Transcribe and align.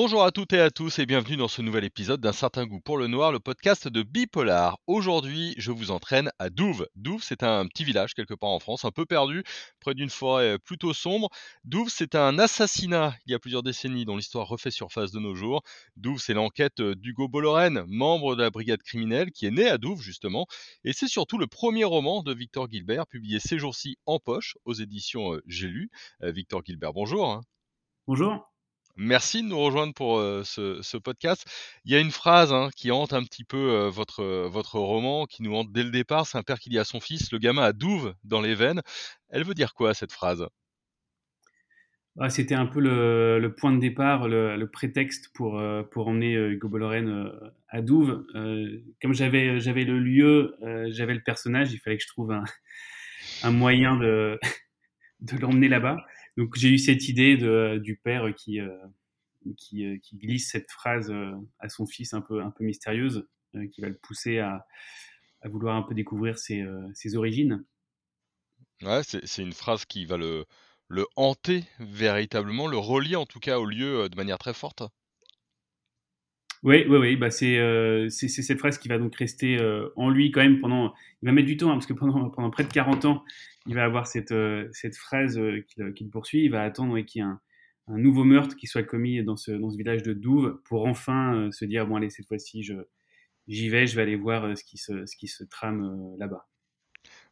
Bonjour 0.00 0.22
à 0.22 0.30
toutes 0.30 0.52
et 0.52 0.60
à 0.60 0.70
tous 0.70 1.00
et 1.00 1.06
bienvenue 1.06 1.36
dans 1.36 1.48
ce 1.48 1.60
nouvel 1.60 1.82
épisode 1.82 2.20
d'un 2.20 2.32
certain 2.32 2.66
goût 2.66 2.78
pour 2.78 2.98
le 2.98 3.08
noir, 3.08 3.32
le 3.32 3.40
podcast 3.40 3.88
de 3.88 4.04
Bipolar. 4.04 4.78
Aujourd'hui, 4.86 5.54
je 5.58 5.72
vous 5.72 5.90
entraîne 5.90 6.30
à 6.38 6.50
Douve. 6.50 6.86
Douve, 6.94 7.24
c'est 7.24 7.42
un 7.42 7.66
petit 7.66 7.82
village 7.82 8.14
quelque 8.14 8.34
part 8.34 8.50
en 8.50 8.60
France, 8.60 8.84
un 8.84 8.92
peu 8.92 9.06
perdu, 9.06 9.42
près 9.80 9.94
d'une 9.94 10.08
forêt 10.08 10.56
plutôt 10.60 10.94
sombre. 10.94 11.30
Douve, 11.64 11.88
c'est 11.90 12.14
un 12.14 12.38
assassinat 12.38 13.16
il 13.26 13.32
y 13.32 13.34
a 13.34 13.40
plusieurs 13.40 13.64
décennies 13.64 14.04
dont 14.04 14.16
l'histoire 14.16 14.46
refait 14.46 14.70
surface 14.70 15.10
de 15.10 15.18
nos 15.18 15.34
jours. 15.34 15.62
Douve, 15.96 16.20
c'est 16.20 16.32
l'enquête 16.32 16.80
d'Hugo 16.80 17.26
Bollorène, 17.26 17.82
membre 17.88 18.36
de 18.36 18.42
la 18.44 18.50
brigade 18.50 18.84
criminelle, 18.84 19.32
qui 19.32 19.46
est 19.46 19.50
né 19.50 19.68
à 19.68 19.78
Douve 19.78 20.00
justement. 20.00 20.46
Et 20.84 20.92
c'est 20.92 21.08
surtout 21.08 21.38
le 21.38 21.48
premier 21.48 21.82
roman 21.82 22.22
de 22.22 22.32
Victor 22.32 22.70
Gilbert, 22.70 23.08
publié 23.08 23.40
ces 23.40 23.58
jours-ci 23.58 23.96
en 24.06 24.20
poche 24.20 24.56
aux 24.64 24.74
éditions 24.74 25.40
J'ai 25.48 25.66
lu. 25.66 25.90
Victor 26.20 26.62
Gilbert, 26.64 26.92
bonjour. 26.92 27.40
Bonjour. 28.06 28.48
Merci 29.00 29.44
de 29.44 29.48
nous 29.48 29.60
rejoindre 29.60 29.94
pour 29.94 30.18
ce, 30.18 30.96
podcast. 30.96 31.46
Il 31.84 31.92
y 31.92 31.94
a 31.94 32.00
une 32.00 32.10
phrase 32.10 32.52
hein, 32.52 32.68
qui 32.74 32.90
hante 32.90 33.12
un 33.12 33.22
petit 33.22 33.44
peu 33.44 33.86
votre, 33.86 34.24
votre 34.48 34.80
roman, 34.80 35.24
qui 35.26 35.44
nous 35.44 35.54
hante 35.54 35.70
dès 35.70 35.84
le 35.84 35.90
départ. 35.90 36.26
C'est 36.26 36.36
un 36.36 36.42
père 36.42 36.58
qui 36.58 36.68
dit 36.68 36.80
à 36.80 36.84
son 36.84 36.98
fils 36.98 37.30
Le 37.30 37.38
gamin 37.38 37.62
a 37.62 37.72
douve 37.72 38.14
dans 38.24 38.40
les 38.40 38.56
veines. 38.56 38.82
Elle 39.30 39.44
veut 39.44 39.54
dire 39.54 39.72
quoi 39.72 39.94
cette 39.94 40.10
phrase? 40.10 40.48
Ah, 42.18 42.28
C'était 42.28 42.56
un 42.56 42.66
peu 42.66 42.80
le, 42.80 43.54
point 43.56 43.70
de 43.70 43.78
départ, 43.78 44.26
le, 44.26 44.66
prétexte 44.66 45.30
pour, 45.32 45.62
pour 45.92 46.08
emmener 46.08 46.34
Hugo 46.34 46.68
Bollorène 46.68 47.30
à 47.68 47.82
Douve. 47.82 48.26
comme 49.00 49.14
j'avais, 49.14 49.60
j'avais 49.60 49.84
le 49.84 50.00
lieu, 50.00 50.56
j'avais 50.88 51.14
le 51.14 51.22
personnage, 51.22 51.72
il 51.72 51.78
fallait 51.78 51.98
que 51.98 52.02
je 52.02 52.08
trouve 52.08 52.32
un, 52.32 52.42
un 53.44 53.52
moyen 53.52 53.96
de, 53.96 54.40
de 55.20 55.36
l'emmener 55.36 55.68
là-bas. 55.68 55.98
Donc 56.38 56.54
j'ai 56.54 56.68
eu 56.68 56.78
cette 56.78 57.08
idée 57.08 57.36
de, 57.36 57.80
du 57.82 57.96
père 57.96 58.32
qui, 58.32 58.60
euh, 58.60 58.70
qui, 59.56 59.84
euh, 59.84 59.98
qui, 60.00 60.16
glisse 60.16 60.52
cette 60.52 60.70
phrase 60.70 61.10
euh, 61.10 61.32
à 61.58 61.68
son 61.68 61.84
fils 61.84 62.14
un 62.14 62.20
peu, 62.20 62.40
un 62.40 62.52
peu 62.52 62.62
mystérieuse, 62.62 63.26
qui 63.72 63.80
va 63.80 63.88
le 63.88 63.96
pousser 63.96 64.38
à, 64.38 64.64
à, 65.42 65.48
vouloir 65.48 65.74
un 65.74 65.82
peu 65.82 65.94
découvrir 65.94 66.38
ses, 66.38 66.64
ses 66.94 67.16
origines. 67.16 67.64
Ouais, 68.82 69.00
c'est 69.02 69.42
une 69.42 69.52
phrase 69.52 69.84
qui 69.84 70.04
va 70.04 70.16
le, 70.16 70.44
le 70.86 71.06
hanter 71.16 71.64
véritablement, 71.80 72.68
le 72.68 72.78
relier 72.78 73.16
en 73.16 73.26
tout 73.26 73.40
cas 73.40 73.58
au 73.58 73.64
lieu 73.64 74.08
de 74.08 74.14
manière 74.14 74.38
très 74.38 74.54
forte. 74.54 74.84
Oui, 76.62 76.84
oui, 76.88 76.98
oui. 76.98 77.16
Bah 77.16 77.32
c'est 77.32 78.10
cette 78.10 78.58
phrase 78.58 78.78
qui 78.78 78.86
va 78.86 78.98
donc 78.98 79.16
rester 79.16 79.58
en 79.96 80.10
lui 80.10 80.30
quand 80.30 80.42
même 80.42 80.60
pendant. 80.60 80.94
Il 81.22 81.26
va 81.26 81.32
mettre 81.32 81.48
du 81.48 81.56
temps 81.56 81.70
hein, 81.70 81.74
parce 81.74 81.86
que 81.86 81.94
pendant, 81.94 82.30
pendant 82.30 82.50
près 82.50 82.64
de 82.64 82.72
40 82.72 83.06
ans, 83.06 83.24
il 83.68 83.74
va 83.74 83.84
avoir 83.84 84.06
cette, 84.06 84.32
euh, 84.32 84.68
cette 84.72 84.96
phrase 84.96 85.38
euh, 85.38 85.64
euh, 85.78 85.92
qu'il 85.92 86.10
poursuit. 86.10 86.44
Il 86.44 86.50
va 86.50 86.62
attendre 86.62 86.98
qu'il 87.00 87.22
y 87.22 87.24
ait 87.24 87.28
un, 87.28 87.40
nouveau 87.88 88.24
meurtre 88.24 88.56
qui 88.56 88.66
soit 88.66 88.82
commis 88.82 89.22
dans 89.22 89.36
ce, 89.36 89.52
village 89.76 90.02
de 90.02 90.12
Douve 90.12 90.60
pour 90.64 90.86
enfin 90.86 91.48
se 91.52 91.64
dire 91.64 91.86
bon, 91.86 91.96
allez, 91.96 92.10
cette 92.10 92.26
fois-ci, 92.26 92.62
j'y 93.46 93.68
vais, 93.70 93.86
je 93.86 93.96
vais 93.96 94.02
aller 94.02 94.16
voir 94.16 94.56
ce 94.58 94.64
qui 94.64 94.76
se, 94.76 95.44
trame 95.44 96.14
là-bas. 96.18 96.46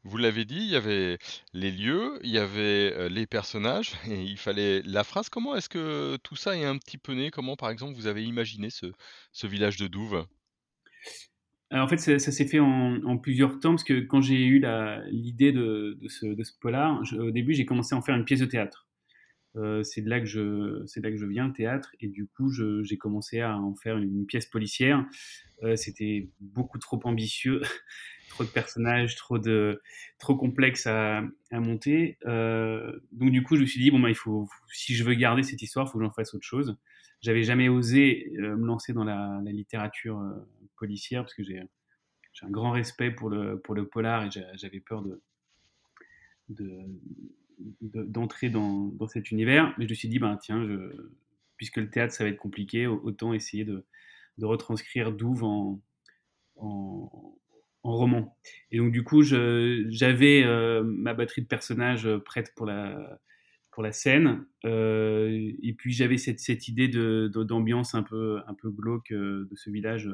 Vous 0.02 0.16
l'avez 0.16 0.46
dit, 0.46 0.56
il 0.56 0.70
y 0.70 0.76
avait 0.76 1.18
les 1.52 1.70
lieux, 1.70 2.18
il 2.22 2.30
y 2.30 2.38
avait 2.38 3.10
les 3.10 3.26
personnages, 3.26 3.92
et 4.08 4.22
il 4.22 4.38
fallait 4.38 4.80
la 4.86 5.04
phrase. 5.04 5.28
Comment 5.28 5.56
est-ce 5.56 5.68
que 5.68 6.16
tout 6.22 6.36
ça 6.36 6.56
est 6.56 6.64
un 6.64 6.78
petit 6.78 6.96
peu 6.96 7.12
né? 7.12 7.30
Comment, 7.30 7.56
par 7.56 7.68
exemple, 7.68 7.94
vous 7.94 8.06
avez 8.06 8.24
imaginé 8.24 8.70
ce, 8.70 8.86
ce 9.32 9.46
village 9.46 9.76
de 9.76 9.88
Douve? 9.88 10.26
En 11.72 11.88
fait, 11.88 11.98
ça, 11.98 12.18
s'est 12.18 12.46
fait 12.46 12.60
en, 12.60 13.18
plusieurs 13.18 13.58
temps, 13.58 13.70
parce 13.70 13.84
que 13.84 14.00
quand 14.00 14.20
j'ai 14.20 14.44
eu 14.44 14.64
l'idée 15.10 15.52
de, 15.52 15.98
ce, 16.08 16.58
polar, 16.60 17.02
au 17.18 17.30
début, 17.30 17.54
j'ai 17.54 17.66
commencé 17.66 17.94
à 17.94 17.98
en 17.98 18.02
faire 18.02 18.16
une 18.16 18.24
pièce 18.24 18.40
de 18.40 18.46
théâtre. 18.46 18.86
Euh, 19.56 19.82
c'est 19.82 20.02
de 20.02 20.10
là 20.10 20.20
que 20.20 20.26
je, 20.26 20.82
c'est 20.86 21.02
là 21.02 21.10
que 21.10 21.16
je 21.16 21.26
viens, 21.26 21.46
le 21.46 21.52
théâtre, 21.52 21.90
et 22.00 22.08
du 22.08 22.26
coup, 22.26 22.50
j'ai 22.50 22.98
commencé 22.98 23.40
à 23.40 23.56
en 23.56 23.74
faire 23.74 23.96
une, 23.96 24.26
pièce 24.26 24.46
policière. 24.46 25.04
Euh, 25.62 25.76
c'était 25.76 26.28
beaucoup 26.40 26.78
trop 26.78 27.00
ambitieux, 27.04 27.62
trop 28.28 28.44
de 28.44 28.50
personnages, 28.50 29.16
trop 29.16 29.38
de, 29.38 29.80
trop 30.18 30.36
complexe 30.36 30.86
à, 30.86 31.22
monter. 31.52 32.18
Euh, 32.26 32.92
donc 33.12 33.30
du 33.30 33.42
coup, 33.42 33.56
je 33.56 33.62
me 33.62 33.66
suis 33.66 33.80
dit 33.80 33.90
bon 33.90 34.00
bah 34.00 34.10
il 34.10 34.14
faut, 34.14 34.48
si 34.72 34.94
je 34.94 35.04
veux 35.04 35.14
garder 35.14 35.42
cette 35.42 35.62
histoire, 35.62 35.86
il 35.86 35.90
faut 35.90 35.98
que 35.98 36.04
j'en 36.04 36.12
fasse 36.12 36.34
autre 36.34 36.44
chose. 36.44 36.76
J'avais 37.22 37.42
jamais 37.42 37.70
osé 37.70 38.30
me 38.34 38.66
lancer 38.66 38.92
dans 38.92 39.04
la, 39.04 39.40
la 39.42 39.50
littérature 39.50 40.20
policière 40.76 41.22
parce 41.22 41.34
que 41.34 41.42
j'ai 41.42 41.60
un 42.42 42.50
grand 42.50 42.70
respect 42.70 43.10
pour 43.10 43.30
le, 43.30 43.58
pour 43.60 43.74
le 43.74 43.86
polar 43.86 44.24
et 44.26 44.30
j'avais 44.54 44.80
peur 44.80 45.02
de, 45.02 45.20
d'entrer 47.80 48.50
dans, 48.50 48.86
dans, 48.86 49.08
cet 49.08 49.30
univers. 49.30 49.74
Mais 49.78 49.86
je 49.86 49.90
me 49.90 49.94
suis 49.94 50.08
dit, 50.08 50.18
ben, 50.18 50.36
tiens, 50.36 50.66
puisque 51.56 51.78
le 51.78 51.90
théâtre, 51.90 52.12
ça 52.12 52.24
va 52.24 52.30
être 52.30 52.36
compliqué, 52.36 52.86
autant 52.86 53.32
essayer 53.32 53.64
de, 53.64 53.84
de 54.38 54.46
retranscrire 54.46 55.12
Douve 55.12 55.44
en, 55.44 55.80
en, 56.56 57.38
roman. 57.82 58.36
Et 58.72 58.78
donc, 58.78 58.92
du 58.92 59.04
coup, 59.04 59.22
j'avais 59.22 60.42
euh, 60.44 60.82
ma 60.82 61.14
batterie 61.14 61.42
de 61.42 61.46
personnages 61.46 62.08
prête 62.24 62.52
pour 62.56 62.66
la, 62.66 63.20
pour 63.70 63.82
la 63.82 63.92
scène. 63.92 64.44
Euh, 64.64 65.52
et 65.62 65.72
puis, 65.72 65.92
j'avais 65.92 66.18
cette, 66.18 66.40
cette 66.40 66.66
idée 66.66 66.88
d'ambiance 66.88 67.94
un 67.94 68.02
peu, 68.02 68.40
un 68.46 68.54
peu 68.54 68.70
glauque 68.70 69.12
euh, 69.12 69.46
de 69.50 69.56
ce 69.56 69.70
village 69.70 70.10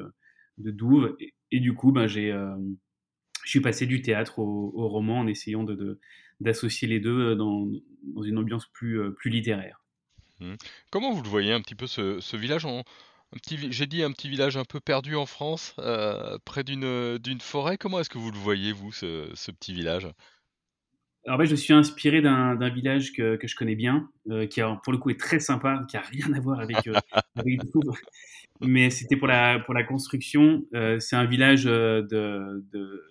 de 0.57 0.71
Douve. 0.71 1.15
Et, 1.51 1.59
du 1.59 1.73
coup, 1.73 1.91
ben, 1.91 2.07
j'ai, 2.07 2.31
euh, 2.31 2.55
je 3.43 3.49
suis 3.49 3.61
passé 3.61 3.85
du 3.85 4.01
théâtre 4.01 4.39
au, 4.39 4.87
roman 4.87 5.19
en 5.19 5.27
essayant 5.27 5.63
de, 5.63 5.99
d'associer 6.39 6.87
les 6.87 6.99
deux 6.99 7.31
euh, 7.31 7.35
dans, 7.35 7.67
dans, 8.15 8.23
une 8.23 8.37
ambiance 8.37 8.67
plus, 8.73 8.99
euh, 8.99 9.11
plus 9.11 9.29
littéraire. 9.29 9.83
Mmh. 10.39 10.55
Comment 10.91 11.13
vous 11.13 11.21
le 11.21 11.29
voyez 11.29 11.53
un 11.53 11.61
petit 11.61 11.75
peu 11.75 11.87
ce, 11.87 12.35
village 12.35 12.65
j'ai 13.49 13.87
dit 13.87 14.03
un 14.03 14.11
petit 14.11 14.29
village 14.29 14.57
un 14.57 14.63
peu 14.63 14.79
perdu 14.79 15.15
en 15.15 15.25
France, 15.25 15.75
près 16.45 16.63
d'une, 16.63 17.17
d'une 17.17 17.41
forêt. 17.41 17.79
Comment 17.79 17.99
est-ce 17.99 18.09
que 18.11 18.19
vous 18.19 18.29
le 18.29 18.37
voyez, 18.37 18.71
vous, 18.71 18.91
ce, 18.91 19.27
ce 19.33 19.49
petit 19.49 19.73
village? 19.73 20.07
Alors, 21.25 21.37
ben, 21.37 21.45
je 21.45 21.55
suis 21.55 21.73
inspiré 21.73 22.21
d'un, 22.21 22.69
village 22.69 23.13
que, 23.13 23.37
que, 23.37 23.47
je 23.47 23.55
connais 23.55 23.75
bien, 23.75 24.09
qui 24.49 24.61
pour 24.83 24.91
le 24.91 24.97
coup 24.97 25.09
est 25.09 25.19
très 25.19 25.39
sympa, 25.39 25.81
qui 25.89 25.95
a 25.95 26.01
rien 26.01 26.33
à 26.33 26.39
voir 26.39 26.59
avec, 26.59 26.77
avec 27.35 27.59
Douve, 27.71 27.97
mais 28.61 28.89
c'était 28.89 29.15
pour 29.15 29.27
la, 29.27 29.59
pour 29.59 29.73
la 29.73 29.83
construction. 29.83 30.65
Euh, 30.73 30.99
c'est 30.99 31.15
un 31.15 31.25
village 31.25 31.65
euh, 31.65 32.01
de, 32.01 32.63
de, 32.71 33.03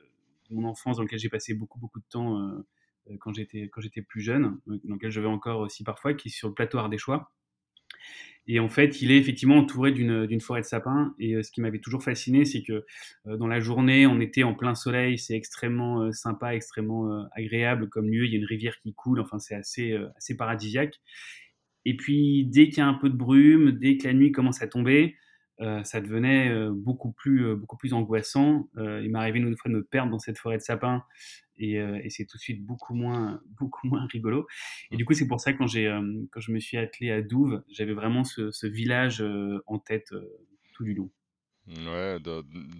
mon 0.51 0.69
enfance 0.69 0.97
dans 0.97 1.03
lequel 1.03 1.19
j'ai 1.19 1.29
passé 1.29 1.55
beaucoup, 1.55 1.79
beaucoup 1.79 1.99
de 1.99 2.05
temps 2.11 2.39
euh, 2.39 3.17
quand 3.19 3.33
j'étais 3.33 4.03
plus 4.03 4.21
jeune, 4.21 4.59
dans 4.67 4.95
lequel 4.95 5.11
je 5.11 5.21
vais 5.21 5.27
encore 5.27 5.61
aussi 5.61 5.83
parfois, 5.83 6.15
qui 6.15 6.29
est 6.29 6.31
sur 6.31 6.49
le 6.49 6.55
plateau 6.55 6.79
Ardéchois. 6.79 7.33
Et 8.49 8.59
en 8.59 8.69
fait, 8.69 9.01
il 9.01 9.13
est 9.13 9.19
effectivement 9.19 9.57
entouré 9.59 9.93
d'une 9.93 10.41
forêt 10.41 10.61
de 10.61 10.67
sapins. 10.67 11.15
Et 11.19 11.43
ce 11.43 11.53
qui 11.53 11.61
m'avait 11.61 11.79
toujours 11.79 12.03
fasciné, 12.03 12.45
c'est 12.45 12.63
que 12.63 12.85
dans 13.25 13.47
la 13.47 13.61
journée, 13.61 14.07
on 14.07 14.21
était 14.21 14.43
en 14.43 14.55
plein 14.55 14.75
soleil, 14.75 15.19
c'est 15.19 15.35
extrêmement 15.35 16.11
sympa, 16.13 16.55
extrêmement 16.55 17.27
agréable 17.33 17.89
comme 17.89 18.11
lieu. 18.11 18.27
Il 18.27 18.33
y 18.33 18.35
a 18.35 18.39
une 18.39 18.45
rivière 18.45 18.79
qui 18.81 18.95
coule, 18.95 19.21
enfin, 19.21 19.39
c'est 19.39 19.55
assez, 19.55 19.97
assez 20.17 20.37
paradisiaque. 20.37 21.01
Et 21.85 21.97
puis, 21.97 22.45
dès 22.45 22.69
qu'il 22.69 22.79
y 22.79 22.81
a 22.81 22.87
un 22.87 22.95
peu 22.95 23.11
de 23.11 23.17
brume, 23.17 23.73
dès 23.73 23.97
que 23.97 24.07
la 24.07 24.15
nuit 24.15 24.33
commence 24.33 24.63
à 24.63 24.67
tomber, 24.67 25.17
euh, 25.63 25.85
ça 25.85 26.01
devenait 26.01 26.49
euh, 26.49 26.73
beaucoup 26.75 27.13
plus, 27.13 27.47
euh, 27.47 27.55
beaucoup 27.55 27.77
plus 27.77 27.93
angoissant. 27.93 28.69
il 28.77 29.11
m'est 29.11 29.19
arrivé 29.19 29.39
une 29.39 29.57
fois 29.57 29.71
de 29.71 29.77
me 29.77 29.85
perdre 29.85 30.11
dans 30.11 30.19
cette 30.19 30.39
forêt 30.39 30.57
de 30.57 30.63
sapins 30.63 31.05
et, 31.57 31.75
et 31.75 32.11
c'est 32.11 32.25
tout 32.25 32.37
de 32.37 32.43
suite 32.43 32.65
beaucoup 32.65 32.95
moins, 32.95 33.41
beaucoup 33.61 33.87
moins 33.87 34.07
rigolo. 34.07 34.47
Et 34.91 34.97
du 34.97 35.05
coup, 35.05 35.15
c'est 35.15 35.29
pour 35.29 35.41
ça 35.41 35.53
que 35.53 35.59
quand, 35.59 35.69
j'ai, 35.69 35.87
quand 36.33 36.41
je 36.41 36.51
me 36.51 36.59
suis 36.59 36.77
attelé 36.77 37.13
à 37.13 37.23
Douve, 37.23 37.63
j'avais 37.71 37.93
vraiment 37.93 38.25
ce, 38.25 38.51
ce 38.51 38.67
village 38.67 39.23
en 39.67 39.79
tête 39.79 40.13
tout 40.75 40.85
du 40.85 40.95
long. 40.95 41.11
Ouais, 41.69 42.17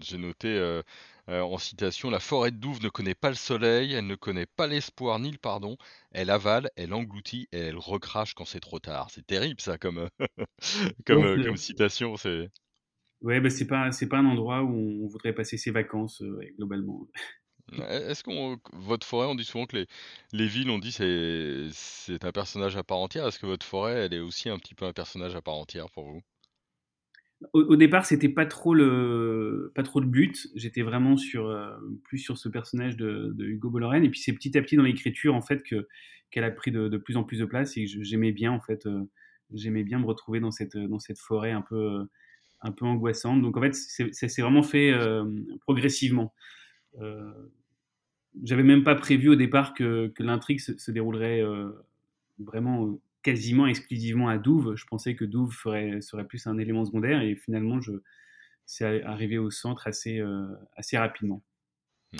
j'ai 0.01 0.17
noté 0.17 0.81
en 1.27 1.57
citation 1.57 2.09
La 2.09 2.19
forêt 2.19 2.51
de 2.51 2.57
Douve 2.57 2.83
ne 2.83 2.89
connaît 2.89 3.15
pas 3.15 3.29
le 3.29 3.35
soleil, 3.35 3.93
elle 3.93 4.07
ne 4.07 4.15
connaît 4.15 4.47
pas 4.47 4.67
l'espoir 4.67 5.19
ni 5.19 5.31
le 5.31 5.37
pardon, 5.37 5.77
elle 6.11 6.29
avale, 6.29 6.69
elle 6.75 6.93
engloutit 6.93 7.47
et 7.53 7.59
elle 7.59 7.77
recrache 7.77 8.33
quand 8.33 8.45
c'est 8.45 8.59
trop 8.59 8.79
tard. 8.79 9.07
C'est 9.11 9.25
terrible 9.25 9.61
ça 9.61 9.77
comme, 9.77 10.09
comme, 11.05 11.41
comme 11.41 11.57
citation. 11.57 12.17
C'est... 12.17 12.49
Ouais, 13.23 13.39
bah, 13.39 13.49
c'est 13.49 13.67
pas 13.67 13.91
c'est 13.91 14.09
pas 14.09 14.19
un 14.19 14.25
endroit 14.25 14.63
où 14.63 15.03
on 15.03 15.07
voudrait 15.07 15.33
passer 15.33 15.57
ses 15.57 15.71
vacances 15.71 16.21
euh, 16.21 16.39
globalement. 16.57 17.07
Est-ce 17.89 18.23
qu'on 18.23 18.57
votre 18.73 19.07
forêt, 19.07 19.27
on 19.27 19.35
dit 19.35 19.45
souvent 19.45 19.65
que 19.65 19.77
les, 19.77 19.87
les 20.33 20.47
villes, 20.47 20.69
on 20.69 20.79
dit 20.79 20.91
c'est 20.91 21.69
c'est 21.71 22.25
un 22.25 22.33
personnage 22.33 22.75
à 22.75 22.83
part 22.83 22.97
entière. 22.97 23.25
Est-ce 23.25 23.39
que 23.39 23.45
votre 23.45 23.65
forêt, 23.65 23.93
elle 23.93 24.13
est 24.13 24.19
aussi 24.19 24.49
un 24.49 24.59
petit 24.59 24.75
peu 24.75 24.85
un 24.85 24.91
personnage 24.91 25.35
à 25.35 25.41
part 25.41 25.55
entière 25.55 25.89
pour 25.89 26.11
vous? 26.11 26.21
Au, 27.51 27.75
départ, 27.75 28.05
c'était 28.05 28.29
pas 28.29 28.45
trop 28.45 28.73
le 28.73 29.71
pas 29.75 29.83
trop 29.83 29.99
le 29.99 30.07
but. 30.07 30.47
J'étais 30.55 30.81
vraiment 30.81 31.17
sur 31.17 31.47
euh, 31.47 31.75
plus 32.03 32.17
sur 32.17 32.37
ce 32.37 32.47
personnage 32.47 32.95
de, 32.95 33.33
de 33.35 33.45
Hugo 33.45 33.69
Bollorène. 33.69 34.03
Et 34.03 34.09
puis 34.09 34.19
c'est 34.19 34.33
petit 34.33 34.57
à 34.57 34.61
petit 34.61 34.75
dans 34.75 34.83
l'écriture 34.83 35.33
en 35.35 35.41
fait 35.41 35.63
que 35.63 35.87
qu'elle 36.31 36.45
a 36.45 36.51
pris 36.51 36.71
de, 36.71 36.87
de, 36.87 36.97
plus 36.97 37.17
en 37.17 37.23
plus 37.23 37.39
de 37.39 37.45
place 37.45 37.77
et 37.77 37.85
j'aimais 37.85 38.31
bien 38.31 38.51
en 38.51 38.61
fait 38.61 38.85
euh, 38.85 39.03
j'aimais 39.53 39.83
bien 39.83 39.99
me 39.99 40.05
retrouver 40.05 40.39
dans 40.39 40.51
cette 40.51 40.77
dans 40.77 40.99
cette 40.99 41.19
forêt 41.19 41.51
un 41.51 41.61
peu 41.61 42.07
un 42.63 42.71
peu 42.71 42.85
angoissante. 42.85 43.41
Donc 43.41 43.57
en 43.57 43.61
fait, 43.61 43.75
ça 43.75 44.27
s'est 44.27 44.41
vraiment 44.41 44.63
fait 44.63 44.91
euh, 44.91 45.25
progressivement. 45.61 46.33
Euh, 46.99 47.31
J'avais 48.43 48.63
même 48.63 48.83
pas 48.83 48.95
prévu 48.95 49.29
au 49.29 49.35
départ 49.35 49.73
que, 49.73 50.11
l'intrigue 50.19 50.59
se, 50.59 50.91
déroulerait 50.91 51.41
euh, 51.41 51.69
vraiment 52.39 52.97
quasiment 53.21 53.67
exclusivement 53.67 54.29
à 54.29 54.37
Douve. 54.37 54.75
Je 54.75 54.85
pensais 54.85 55.15
que 55.15 55.25
Douve 55.25 55.53
serait 55.53 56.27
plus 56.27 56.47
un 56.47 56.57
élément 56.57 56.85
secondaire 56.85 57.21
et 57.21 57.35
finalement, 57.35 57.79
c'est 58.65 59.03
arrivé 59.03 59.37
au 59.37 59.51
centre 59.51 59.87
assez, 59.87 60.21
assez 60.75 60.97
rapidement. 60.97 61.41
Mmh. 62.13 62.17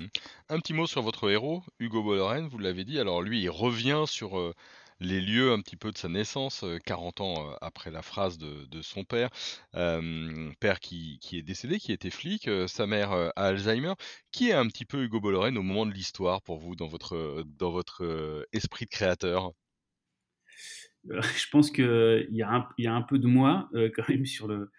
Un 0.50 0.60
petit 0.60 0.74
mot 0.74 0.88
sur 0.88 1.02
votre 1.02 1.30
héros, 1.30 1.62
Hugo 1.80 2.04
Bollorène, 2.04 2.48
vous 2.48 2.58
l'avez 2.58 2.84
dit. 2.84 3.00
Alors 3.00 3.22
lui, 3.22 3.42
il 3.42 3.50
revient 3.50 4.04
sur 4.08 4.54
les 5.04 5.22
lieux 5.22 5.52
un 5.52 5.60
petit 5.60 5.76
peu 5.76 5.92
de 5.92 5.98
sa 5.98 6.10
naissance, 6.10 6.66
40 6.86 7.22
ans 7.22 7.56
après 7.62 7.92
la 7.92 8.02
phrase 8.02 8.38
de, 8.38 8.82
son 8.82 9.04
père, 9.04 9.30
père 9.72 10.80
qui, 10.80 11.20
est 11.32 11.42
décédé, 11.42 11.80
qui 11.80 11.92
était 11.92 12.10
flic, 12.10 12.50
sa 12.68 12.88
mère 12.88 13.12
a 13.12 13.30
Alzheimer. 13.36 13.94
Qui 14.32 14.50
est 14.50 14.54
un 14.54 14.68
petit 14.68 14.86
peu 14.86 15.04
Hugo 15.04 15.20
Bollorène 15.20 15.58
au 15.58 15.62
moment 15.62 15.86
de 15.86 15.92
l'histoire 15.92 16.42
pour 16.42 16.58
vous, 16.58 16.76
dans 16.76 16.88
votre, 16.88 17.44
dans 17.58 17.72
votre 17.72 18.48
esprit 18.52 18.86
de 18.86 18.90
créateur? 18.90 19.52
Je 21.04 21.50
pense 21.52 21.70
qu'il 21.70 22.28
y, 22.32 22.42
a 22.42 22.50
un, 22.50 22.68
y 22.78 22.88
a 22.88 22.94
un 22.94 23.02
peu 23.02 23.20
de 23.20 23.28
moi 23.28 23.70
quand 23.96 24.10
même 24.10 24.26
sur, 24.26 24.48
le, 24.48 24.72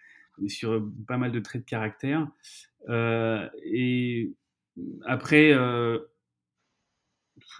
sur 0.47 0.83
pas 1.07 1.17
mal 1.17 1.31
de 1.31 1.39
traits 1.39 1.61
de 1.61 1.69
caractère. 1.69 2.27
et 2.89 4.33
après, 5.05 5.53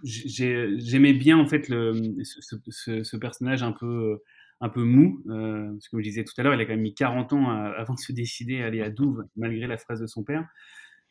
j'aimais 0.04 1.14
bien 1.14 1.38
en 1.38 1.48
fait 1.48 1.70
le, 1.70 1.94
ce, 2.24 3.18
personnage 3.18 3.64
un 3.64 3.72
peu, 3.72 4.20
un 4.62 4.70
peu 4.70 4.84
mou. 4.84 5.24
Euh, 5.30 5.72
parce 5.72 5.86
que 5.86 5.92
comme 5.92 6.00
je 6.02 6.10
disais 6.10 6.24
tout 6.24 6.34
à 6.38 6.44
l'heure, 6.44 6.54
il 6.54 6.62
a 6.62 6.66
quand 6.66 6.74
même 6.74 6.82
mis 6.82 6.94
40 6.94 7.34
ans 7.34 7.50
avant 7.78 7.94
de 7.94 8.00
se 8.00 8.12
décider 8.12 8.62
à 8.62 8.68
aller 8.68 8.82
à 8.82 8.90
Douve, 8.90 9.26
malgré 9.36 9.68
la 9.68 9.78
phrase 9.78 10.02
de 10.02 10.08
son 10.08 10.24
père, 10.24 10.48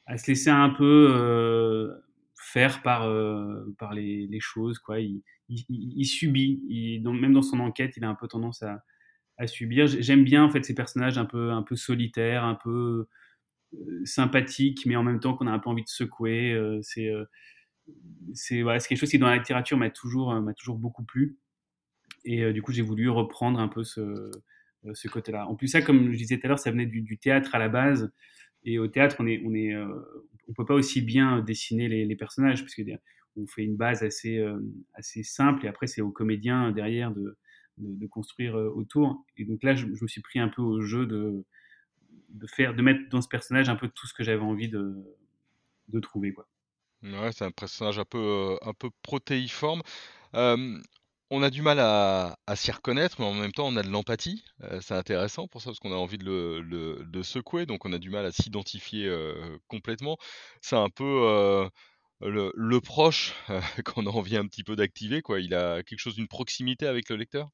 à 0.06 0.18
se 0.18 0.30
laisser 0.30 0.50
un 0.50 0.70
peu 0.70 1.12
euh, 1.14 1.94
faire 2.38 2.82
par, 2.82 3.04
euh, 3.04 3.64
par 3.78 3.94
les, 3.94 4.28
choses. 4.40 4.78
Quoi. 4.78 5.00
Il, 5.00 5.22
il, 5.48 6.04
subit, 6.04 6.62
il, 6.68 7.02
même 7.08 7.32
dans 7.32 7.42
son 7.42 7.60
enquête, 7.60 7.96
il 7.96 8.04
a 8.04 8.08
un 8.08 8.14
peu 8.14 8.28
tendance 8.28 8.62
à, 8.62 8.82
à 9.38 9.46
subir. 9.46 9.86
J'aime 9.86 10.24
bien 10.24 10.44
en 10.44 10.50
fait 10.50 10.64
ces 10.64 10.74
personnages 10.74 11.18
un 11.18 11.24
peu, 11.24 11.50
un 11.50 11.62
peu 11.62 11.76
solitaires, 11.76 12.44
un 12.44 12.54
peu 12.54 13.06
sympathiques, 14.04 14.86
mais 14.86 14.94
en 14.94 15.02
même 15.02 15.18
temps 15.18 15.34
qu'on 15.34 15.48
a 15.48 15.50
un 15.50 15.58
peu 15.58 15.68
envie 15.68 15.82
de 15.82 15.88
secouer. 15.88 16.56
c'est 16.82 17.10
c'est 18.34 18.62
voilà, 18.62 18.78
quelque 18.80 18.98
chose 18.98 19.10
qui 19.10 19.18
dans 19.18 19.28
la 19.28 19.36
littérature 19.36 19.76
m'a 19.76 19.90
toujours, 19.90 20.32
euh, 20.32 20.40
m'a 20.40 20.54
toujours 20.54 20.78
beaucoup 20.78 21.04
plu. 21.04 21.38
Et 22.24 22.42
euh, 22.42 22.52
du 22.52 22.62
coup, 22.62 22.72
j'ai 22.72 22.82
voulu 22.82 23.08
reprendre 23.10 23.60
un 23.60 23.68
peu 23.68 23.84
ce, 23.84 24.00
euh, 24.00 24.94
ce 24.94 25.08
côté-là. 25.08 25.46
En 25.48 25.56
plus, 25.56 25.68
ça, 25.68 25.82
comme 25.82 26.12
je 26.12 26.16
disais 26.16 26.38
tout 26.38 26.46
à 26.46 26.48
l'heure, 26.48 26.58
ça 26.58 26.70
venait 26.70 26.86
du, 26.86 27.18
théâtre 27.18 27.54
à 27.54 27.58
la 27.58 27.68
base. 27.68 28.12
Et 28.64 28.78
au 28.78 28.88
théâtre, 28.88 29.16
on 29.20 29.26
est, 29.26 29.42
on 29.44 29.54
est, 29.54 29.76
on 30.48 30.54
peut 30.54 30.64
pas 30.64 30.74
aussi 30.74 31.02
bien 31.02 31.40
dessiner 31.40 31.88
les, 31.88 32.06
les 32.06 32.16
personnages 32.16 32.62
parce 32.62 32.74
que 32.74 32.82
on 33.36 33.46
fait 33.46 33.64
une 33.64 33.76
base 33.76 34.02
assez, 34.02 34.42
assez 34.94 35.22
simple 35.22 35.66
et 35.66 35.68
après 35.68 35.86
c'est 35.86 36.00
aux 36.00 36.12
comédiens 36.12 36.70
derrière 36.70 37.10
de, 37.12 37.36
de, 37.76 38.06
construire 38.06 38.54
autour. 38.54 39.26
Et 39.36 39.44
donc 39.44 39.62
là, 39.62 39.74
je, 39.74 39.86
je, 39.92 40.02
me 40.02 40.08
suis 40.08 40.22
pris 40.22 40.38
un 40.38 40.48
peu 40.48 40.62
au 40.62 40.80
jeu 40.80 41.04
de, 41.04 41.44
de 42.30 42.46
faire, 42.46 42.74
de 42.74 42.80
mettre 42.80 43.00
dans 43.10 43.20
ce 43.20 43.28
personnage 43.28 43.68
un 43.68 43.76
peu 43.76 43.88
tout 43.88 44.06
ce 44.06 44.14
que 44.14 44.24
j'avais 44.24 44.40
envie 44.40 44.68
de, 44.70 44.94
de 45.88 46.00
trouver, 46.00 46.32
quoi. 46.32 46.48
Ouais, 47.04 47.32
c'est 47.32 47.44
un 47.44 47.50
personnage 47.50 47.98
un 47.98 48.04
peu, 48.04 48.58
un 48.62 48.72
peu 48.72 48.90
protéiforme. 49.02 49.82
on 51.30 51.42
a 51.42 51.50
du 51.50 51.62
mal 51.62 51.78
à, 51.80 52.36
s'y 52.56 52.70
reconnaître, 52.70 53.16
mais 53.18 53.26
en 53.26 53.34
même 53.34 53.52
temps, 53.52 53.66
on 53.66 53.76
a 53.76 53.82
de 53.82 53.90
l'empathie. 53.90 54.44
C'est 54.80 54.94
intéressant 54.94 55.46
pour 55.48 55.60
ça, 55.60 55.70
parce 55.70 55.80
qu'on 55.80 55.92
a 55.92 55.96
envie 55.96 56.18
de 56.18 56.24
le, 56.24 57.22
secouer, 57.22 57.66
donc 57.66 57.84
on 57.84 57.92
a 57.92 57.98
du 57.98 58.10
mal 58.10 58.24
à 58.24 58.32
s'identifier 58.32 59.12
complètement. 59.68 60.16
C'est 60.62 60.76
un 60.76 60.88
peu 60.88 61.68
le, 62.20 62.52
le 62.54 62.80
proche 62.80 63.34
qu'on 63.84 64.06
a 64.06 64.10
envie 64.10 64.36
un 64.36 64.46
petit 64.46 64.64
peu 64.64 64.76
d'activer, 64.76 65.20
quoi. 65.20 65.40
Il 65.40 65.54
a 65.54 65.82
quelque 65.82 65.98
chose 65.98 66.14
d'une 66.14 66.28
proximité 66.28 66.86
avec 66.86 67.10
le 67.10 67.16
lecteur? 67.16 67.50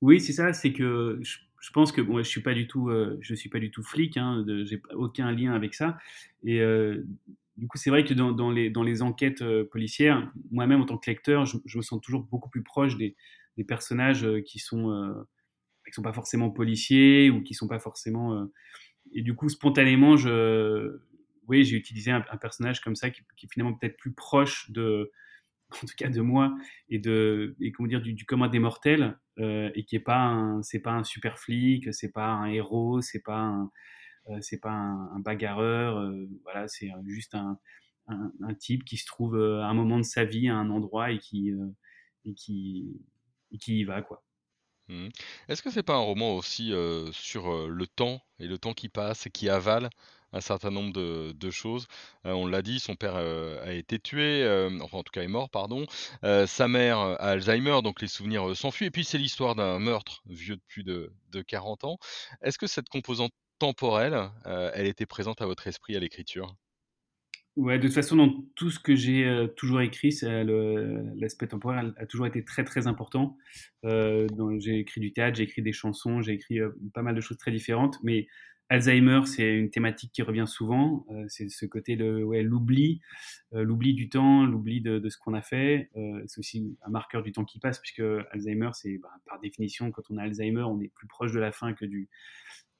Oui, 0.00 0.20
c'est 0.20 0.32
ça. 0.32 0.54
C'est 0.54 0.72
que 0.72 1.20
je, 1.22 1.70
pense 1.72 1.92
que 1.92 2.00
bon, 2.00 2.18
je 2.18 2.22
suis 2.22 2.40
pas 2.40 2.54
du 2.54 2.66
tout, 2.66 2.90
je 3.20 3.34
suis 3.34 3.50
pas 3.50 3.60
du 3.60 3.70
tout 3.70 3.82
flic. 3.82 4.16
Hein, 4.16 4.44
j'ai 4.64 4.80
aucun 4.94 5.32
lien 5.32 5.52
avec 5.52 5.74
ça. 5.74 5.98
Et 6.44 6.62
du 7.60 7.68
coup, 7.68 7.76
c'est 7.76 7.90
vrai 7.90 8.04
que 8.04 8.14
dans, 8.14 8.50
les, 8.50 9.02
enquêtes 9.02 9.42
euh, 9.42 9.68
policières, 9.70 10.32
moi-même 10.50 10.80
en 10.80 10.86
tant 10.86 10.96
que 10.96 11.10
lecteur, 11.10 11.44
je, 11.44 11.58
me 11.76 11.82
sens 11.82 12.00
toujours 12.00 12.22
beaucoup 12.22 12.48
plus 12.48 12.62
proche 12.62 12.96
des, 12.96 13.14
personnages 13.68 14.24
euh, 14.24 14.40
qui 14.40 14.58
sont 14.58 14.90
euh, 14.90 15.12
qui 15.86 15.92
sont 15.92 16.00
pas 16.00 16.14
forcément 16.14 16.48
policiers 16.48 17.28
ou 17.28 17.42
qui 17.42 17.52
sont 17.52 17.68
pas 17.68 17.78
forcément. 17.78 18.48
Et 19.12 19.20
du 19.20 19.34
coup, 19.34 19.50
spontanément, 19.50 20.14
oui, 21.48 21.64
j'ai 21.64 21.76
utilisé 21.76 22.10
un, 22.10 22.22
personnage 22.40 22.80
comme 22.80 22.96
ça 22.96 23.10
qui, 23.10 23.20
est 23.20 23.52
finalement 23.52 23.74
peut-être 23.76 23.98
plus 23.98 24.14
proche 24.14 24.70
de, 24.70 25.10
en 25.82 25.86
tout 25.86 25.94
cas 25.98 26.08
de 26.08 26.22
moi 26.22 26.54
et 26.88 26.98
de 26.98 27.56
et 27.60 27.72
comment 27.72 27.88
dire 27.88 28.00
du, 28.00 28.14
du 28.14 28.24
commun 28.24 28.48
des 28.48 28.58
mortels 28.58 29.18
et 29.36 29.84
qui 29.86 29.96
est 29.96 30.00
pas 30.00 30.58
c'est 30.62 30.80
pas 30.80 30.92
un 30.92 31.04
super 31.04 31.38
flic, 31.38 31.92
c'est 31.92 32.12
pas 32.12 32.28
un 32.28 32.46
héros, 32.46 33.02
c'est 33.02 33.22
pas 33.22 33.40
un 33.40 33.70
c'est 34.40 34.60
pas 34.60 34.70
un, 34.70 35.18
bagarreur, 35.20 35.98
euh, 35.98 36.28
voilà, 36.44 36.68
c'est 36.68 36.90
juste 37.06 37.34
un, 37.34 37.58
type 38.58 38.84
qui 38.84 38.96
se 38.96 39.06
trouve 39.06 39.36
euh, 39.36 39.62
à 39.62 39.66
un 39.66 39.74
moment 39.74 39.96
de 39.96 40.02
sa 40.02 40.24
vie 40.24 40.48
à 40.48 40.56
un 40.56 40.68
endroit 40.70 41.12
et 41.12 41.18
qui, 41.18 41.52
et 42.24 42.34
qui, 42.34 42.98
y 43.68 43.84
va, 43.84 44.02
quoi. 44.02 44.24
Mmh. 44.88 45.08
Est-ce 45.48 45.62
que 45.62 45.70
c'est 45.70 45.84
pas 45.84 45.94
un 45.94 46.00
roman 46.00 46.36
aussi 46.36 46.72
sur 47.12 47.68
le 47.68 47.86
temps 47.86 48.20
et 48.38 48.46
le 48.46 48.58
temps 48.58 48.72
qui 48.72 48.88
passe 48.88 49.26
et 49.26 49.30
qui 49.30 49.48
avale 49.48 49.88
un 50.32 50.40
certain 50.40 50.70
nombre 50.70 50.92
de, 50.92 51.50
choses? 51.50 51.86
On 52.24 52.46
l'a 52.46 52.62
dit, 52.62 52.80
son 52.80 52.96
père 52.96 53.14
a 53.14 53.72
été 53.72 54.00
tué, 54.00 54.44
enfin 54.82 54.98
en 54.98 55.02
tout 55.04 55.12
cas 55.12 55.22
est 55.22 55.28
mort, 55.28 55.48
pardon. 55.48 55.86
sa 56.22 56.66
mère 56.66 56.98
a 56.98 57.14
Alzheimer, 57.14 57.82
donc 57.82 58.00
les 58.00 58.08
souvenirs 58.08 58.56
s'enfuient. 58.56 58.86
Et 58.86 58.90
puis 58.90 59.04
c'est 59.04 59.18
l'histoire 59.18 59.54
d'un 59.54 59.78
meurtre 59.78 60.22
vieux 60.26 60.56
de 60.56 60.62
plus 60.66 60.82
de 60.82 61.12
40 61.46 61.84
ans. 61.84 61.98
Est-ce 62.42 62.58
que 62.58 62.66
cette 62.66 62.88
composante 62.88 63.32
temporelle, 63.60 64.16
euh, 64.46 64.70
elle 64.74 64.86
était 64.86 65.06
présente 65.06 65.40
à 65.40 65.46
votre 65.46 65.68
esprit 65.68 65.94
à 65.94 66.00
l'écriture? 66.00 66.56
Ouais, 67.56 67.78
de 67.78 67.86
toute 67.86 67.94
façon, 67.94 68.16
dans 68.16 68.32
tout 68.56 68.70
ce 68.70 68.80
que 68.80 68.96
j'ai 68.96 69.26
euh, 69.26 69.46
toujours 69.46 69.82
écrit, 69.82 70.16
l'aspect 70.22 71.46
temporel 71.46 71.92
a, 71.98 72.06
toujours 72.06 72.26
été 72.26 72.44
très 72.44 72.64
très 72.64 72.86
important. 72.86 73.36
Euh, 73.84 74.26
j'ai 74.58 74.78
écrit 74.78 75.00
du 75.00 75.12
théâtre, 75.12 75.36
j'ai 75.36 75.44
écrit 75.44 75.62
des 75.62 75.72
chansons, 75.72 76.22
j'ai 76.22 76.32
écrit 76.32 76.58
pas 76.94 77.02
mal 77.02 77.14
de 77.14 77.20
choses 77.20 77.36
très 77.36 77.50
différentes, 77.50 77.98
mais 78.02 78.28
Alzheimer, 78.70 79.22
c'est 79.26 79.52
une 79.56 79.68
thématique 79.68 80.12
qui 80.12 80.22
revient 80.22 80.46
souvent. 80.46 81.04
c'est 81.28 81.48
ce 81.48 81.66
côté 81.66 81.96
de 81.96 82.22
ouais, 82.22 82.44
l'oubli, 82.44 83.00
l'oubli 83.50 83.94
du 83.94 84.08
temps, 84.08 84.46
l'oubli 84.46 84.80
de, 84.80 85.06
ce 85.08 85.18
qu'on 85.18 85.34
a 85.34 85.42
fait. 85.42 85.90
c'est 86.28 86.38
aussi 86.38 86.78
un 86.82 86.90
marqueur 86.90 87.24
du 87.24 87.32
temps 87.32 87.44
qui 87.44 87.58
passe, 87.58 87.80
puisque 87.80 88.04
Alzheimer, 88.30 88.70
c'est 88.72 88.98
bah, 88.98 89.10
par 89.26 89.40
définition, 89.40 89.90
quand 89.90 90.04
on 90.10 90.18
a 90.18 90.22
Alzheimer, 90.22 90.62
on 90.62 90.80
est 90.80 90.92
plus 90.94 91.08
proche 91.08 91.32
de 91.32 91.40
la 91.40 91.50
fin 91.50 91.74
que 91.74 91.84
du, 91.84 92.08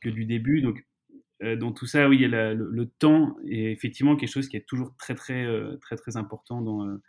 que 0.01 0.09
du 0.09 0.25
début. 0.25 0.61
Donc, 0.63 0.85
euh, 1.43 1.57
dans 1.57 1.73
tout 1.73 1.87
ça, 1.87 2.09
oui, 2.09 2.17
il 2.17 2.23
y 2.23 2.35
a 2.35 2.55
le, 2.55 2.87
temps 2.87 3.37
est 3.49 3.73
effectivement 3.73 4.17
quelque 4.17 4.31
chose 4.31 4.49
qui 4.49 4.57
est 4.57 4.67
toujours 4.67 4.95
très, 4.97 5.15
très, 5.15 5.45
euh, 5.45 5.77
très, 5.81 5.97
très 5.97 6.17
important 6.17 6.61
dans, 6.61 6.87
euh, 6.87 7.03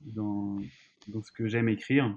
dans, 0.00 0.60
dans, 1.08 1.22
ce 1.22 1.32
que 1.32 1.48
j'aime 1.48 1.68
écrire. 1.68 2.16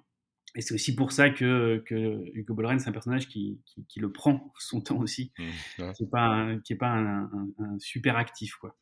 Et 0.55 0.62
c'est 0.62 0.75
aussi 0.75 0.96
pour 0.96 1.12
ça 1.12 1.32
que, 1.32 1.84
que 1.86 2.24
Hugo 2.34 2.53
Bollorène, 2.53 2.79
c'est 2.79 2.89
un 2.89 2.94
personnage 2.94 3.27
qui, 3.27 3.60
qui, 3.89 4.00
le 4.00 4.12
prend 4.12 4.53
son 4.60 4.79
temps 4.79 5.00
aussi, 5.00 5.32
mmh, 5.39 5.91
qui 5.94 6.03
n'est 6.03 6.10
pas, 6.10 6.27
un, 6.27 6.60
qui 6.60 6.74
est 6.74 6.77
pas 6.77 6.94
un, 6.94 7.50
super 7.79 8.15
actif. 8.15 8.55
Quoi. 8.55 8.77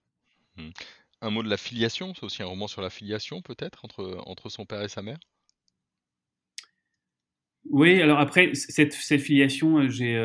Mmh. 0.57 0.69
Un 1.21 1.29
mot 1.29 1.41
de 1.41 1.49
la 1.49 1.57
filiation, 1.57 2.13
c'est 2.13 2.25
aussi 2.25 2.43
un 2.43 2.47
roman 2.47 2.67
sur 2.67 2.81
la 2.81 2.89
filiation 2.89 3.41
peut-être 3.41 3.85
entre, 3.85 4.21
entre 4.25 4.49
son 4.49 4.65
père 4.65 4.81
et 4.81 4.89
sa 4.89 5.01
mère? 5.01 5.19
Oui, 7.69 8.01
alors 8.01 8.19
après, 8.19 8.53
cette, 8.55 8.91
cette 8.91 9.21
filiation, 9.21 9.87
j'ai 9.87 10.17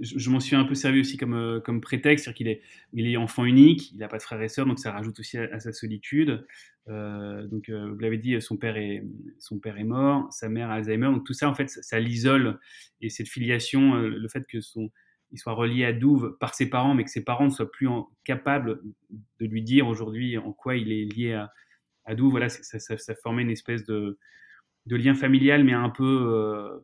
je, 0.00 0.30
m'en 0.30 0.40
suis 0.40 0.56
un 0.56 0.64
peu 0.64 0.74
servi 0.74 1.00
aussi 1.00 1.16
comme, 1.16 1.34
euh, 1.34 1.60
prétexte, 1.80 2.24
c'est-à-dire 2.24 2.60
qu'il 2.92 3.06
est, 3.06 3.16
enfant 3.16 3.44
unique, 3.44 3.92
il 3.92 3.98
n'a 3.98 4.08
pas 4.08 4.18
de 4.18 4.22
frères 4.22 4.40
et 4.40 4.48
sœurs, 4.48 4.66
donc 4.66 4.78
ça 4.78 4.92
rajoute 4.92 5.18
aussi 5.20 5.36
à, 5.38 5.60
sa 5.60 5.72
solitude. 5.72 6.46
Euh, 6.88 7.46
donc, 7.46 7.68
euh, 7.68 7.90
vous 7.92 7.98
l'avez 7.98 8.18
dit, 8.18 8.40
son 8.40 8.56
père, 8.56 8.76
est, 8.76 9.04
mort, 9.84 10.32
sa 10.32 10.48
mère 10.48 10.70
a 10.70 10.74
Alzheimer, 10.74 11.06
donc 11.06 11.24
tout 11.24 11.34
ça, 11.34 11.48
en 11.48 11.54
fait, 11.54 11.68
ça, 11.68 12.00
l'isole. 12.00 12.58
Et 13.00 13.10
cette 13.10 13.28
filiation, 13.28 13.94
le 13.96 14.28
fait 14.28 14.46
que 14.46 14.60
son, 14.60 14.90
il 15.32 15.38
soit 15.38 15.52
relié 15.52 15.84
à 15.84 15.92
Douve 15.92 16.36
par 16.40 16.54
ses 16.54 16.70
parents, 16.70 16.94
mais 16.94 17.04
que 17.04 17.10
ses 17.10 17.24
parents 17.24 17.46
ne 17.46 17.50
soient 17.50 17.70
plus 17.70 17.88
capables 18.24 18.80
de 19.40 19.46
lui 19.46 19.62
dire 19.62 19.86
aujourd'hui 19.86 20.38
en 20.38 20.52
quoi 20.52 20.76
il 20.76 20.92
est 20.92 21.04
lié 21.04 21.32
à, 21.32 21.52
à 22.04 22.14
Douve, 22.14 22.32
voilà, 22.32 22.48
ça, 22.48 23.14
formait 23.22 23.42
une 23.42 23.50
espèce 23.50 23.84
de 23.84 24.18
lien 24.86 25.14
familial, 25.14 25.64
mais 25.64 25.72
un 25.72 25.90
peu 25.90 26.82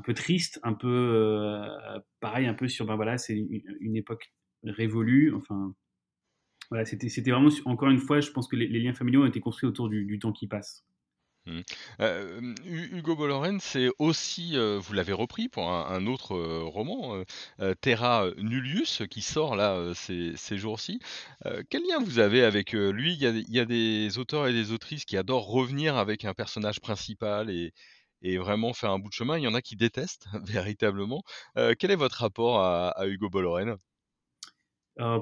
un 0.00 0.02
peu 0.02 0.14
triste, 0.14 0.58
un 0.62 0.72
peu 0.72 0.88
euh, 0.88 2.00
pareil, 2.20 2.46
un 2.46 2.54
peu 2.54 2.68
sur 2.68 2.86
ben 2.86 2.96
voilà, 2.96 3.18
c'est 3.18 3.34
une, 3.34 3.96
époque 3.96 4.32
révolue. 4.64 5.34
Enfin, 5.34 5.74
voilà, 6.70 6.86
c'était 6.86 7.30
vraiment 7.30 7.50
encore 7.66 7.90
une 7.90 7.98
fois, 7.98 8.20
je 8.20 8.30
pense 8.30 8.48
que 8.48 8.56
les, 8.56 8.66
liens 8.66 8.94
familiaux 8.94 9.24
ont 9.24 9.26
été 9.26 9.40
construits 9.40 9.68
autour 9.68 9.90
du, 9.90 10.18
temps 10.18 10.32
qui 10.32 10.46
passe. 10.46 10.86
Mmh. 11.46 11.60
Heu, 12.00 12.54
Hugo 12.66 13.16
Bolloré, 13.16 13.50
c'est 13.60 13.88
aussi, 13.98 14.56
heu, 14.56 14.76
vous 14.76 14.92
l'avez 14.94 15.12
repris 15.12 15.48
pour 15.48 15.70
un 15.70 16.06
autre, 16.06 16.34
roman, 16.36 17.22
Terra 17.82 18.26
Nullius, 18.38 19.02
qui 19.10 19.20
sort 19.20 19.54
là, 19.54 19.92
ces 19.94 20.56
jours-ci. 20.56 20.98
Quel 21.68 21.82
lien 21.82 21.98
vous 22.02 22.20
avez 22.20 22.42
avec, 22.42 22.72
lui? 22.72 23.12
Il 23.14 23.22
y 23.22 23.26
il 23.26 23.54
y 23.54 23.60
a 23.60 23.66
des 23.66 24.16
auteurs 24.18 24.46
et 24.46 24.54
des 24.54 24.72
autrices 24.72 25.04
qui 25.04 25.18
adorent 25.18 25.48
revenir 25.48 25.96
avec 25.96 26.24
un 26.24 26.32
personnage 26.32 26.80
principal 26.80 27.50
et 27.50 27.74
et 28.22 28.38
vraiment 28.38 28.72
faire 28.72 28.90
un 28.92 28.98
bout 28.98 29.08
de 29.08 29.14
chemin. 29.14 29.38
Il 29.38 29.44
y 29.44 29.48
en 29.48 29.54
a 29.54 29.62
qui 29.62 29.76
détestent 29.76 30.26
véritablement. 30.44 31.22
Heu, 31.58 31.74
quel 31.78 31.90
est 31.90 31.96
votre 31.96 32.20
rapport 32.20 32.60
à 32.62 33.06
Hugo 33.06 33.28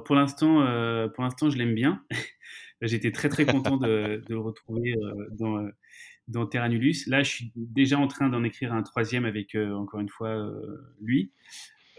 pour 0.05 0.17
l'instant, 0.17 0.63
heu, 0.67 1.13
pour 1.15 1.25
l'instant, 1.25 1.51
je 1.51 1.57
l'aime 1.59 1.75
bien. 1.75 2.05
J'étais 2.83 3.13
très, 3.13 3.29
très 3.29 3.47
content 3.47 3.77
de 3.77 4.25
le 4.29 4.39
retrouver, 4.39 4.95
dans, 5.33 5.69
dans. 6.29 6.49
Là, 7.09 7.23
je 7.23 7.31
suis 7.31 7.53
déjà 7.57 7.99
en 7.99 8.09
train 8.09 8.29
d'en 8.29 8.45
écrire 8.45 8.73
un 8.73 8.83
troisième 8.83 9.25
avec, 9.25 9.55
encore 9.57 10.01
une 10.01 10.09
fois, 10.09 10.53
lui. 11.01 11.33